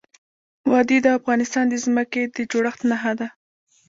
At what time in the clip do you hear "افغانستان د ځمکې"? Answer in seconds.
1.17-2.21